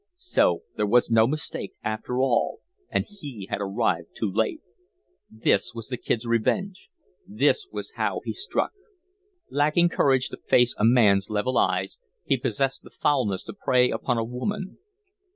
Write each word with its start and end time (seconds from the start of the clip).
So 0.15 0.63
there 0.77 0.87
was 0.87 1.11
no 1.11 1.27
mistake, 1.27 1.73
after 1.83 2.17
all, 2.21 2.57
and 2.89 3.05
he 3.07 3.45
had 3.51 3.61
arrived 3.61 4.15
too 4.15 4.31
late. 4.31 4.61
This 5.29 5.75
was 5.75 5.89
the 5.89 5.97
Kid's 5.97 6.25
revenge. 6.25 6.89
This 7.27 7.67
was 7.71 7.91
how 7.91 8.19
he 8.25 8.33
struck. 8.33 8.71
Lacking 9.51 9.89
courage 9.89 10.29
to 10.29 10.37
face 10.37 10.73
a 10.79 10.83
man's 10.83 11.29
level 11.29 11.55
eyes, 11.55 11.99
he 12.25 12.35
possessed 12.35 12.81
the 12.81 12.89
foulness 12.89 13.43
to 13.43 13.53
prey 13.53 13.91
upon 13.91 14.17
a 14.17 14.23
woman. 14.23 14.79